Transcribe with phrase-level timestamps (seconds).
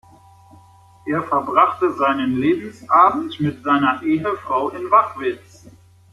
[1.05, 5.67] Er verbrachte seinen Lebensabend mit seiner Ehefrau in Wachwitz.